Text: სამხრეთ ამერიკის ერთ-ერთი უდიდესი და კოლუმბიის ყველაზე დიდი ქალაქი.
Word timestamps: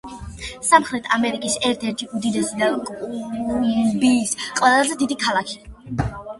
სამხრეთ 0.69 1.09
ამერიკის 1.17 1.57
ერთ-ერთი 1.71 2.09
უდიდესი 2.21 2.59
და 2.63 2.71
კოლუმბიის 2.89 4.35
ყველაზე 4.49 5.01
დიდი 5.07 5.23
ქალაქი. 5.29 5.65